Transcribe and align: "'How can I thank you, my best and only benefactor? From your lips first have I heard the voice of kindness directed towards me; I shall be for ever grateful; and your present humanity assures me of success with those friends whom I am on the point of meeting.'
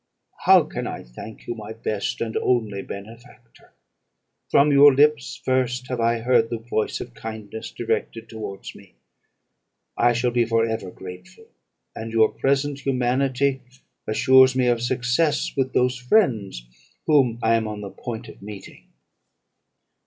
"'How 0.45 0.63
can 0.63 0.87
I 0.87 1.03
thank 1.03 1.45
you, 1.45 1.53
my 1.53 1.73
best 1.73 2.21
and 2.21 2.35
only 2.37 2.81
benefactor? 2.81 3.71
From 4.49 4.71
your 4.71 4.91
lips 4.95 5.39
first 5.45 5.89
have 5.89 5.99
I 5.99 6.21
heard 6.21 6.49
the 6.49 6.57
voice 6.57 6.99
of 7.01 7.13
kindness 7.13 7.69
directed 7.69 8.27
towards 8.27 8.73
me; 8.73 8.93
I 9.95 10.13
shall 10.13 10.31
be 10.31 10.43
for 10.43 10.65
ever 10.65 10.89
grateful; 10.89 11.49
and 11.95 12.11
your 12.11 12.29
present 12.31 12.79
humanity 12.79 13.61
assures 14.07 14.55
me 14.55 14.65
of 14.65 14.81
success 14.81 15.55
with 15.55 15.71
those 15.73 15.99
friends 15.99 16.65
whom 17.05 17.37
I 17.43 17.53
am 17.53 17.67
on 17.67 17.81
the 17.81 17.91
point 17.91 18.27
of 18.27 18.41
meeting.' 18.41 18.87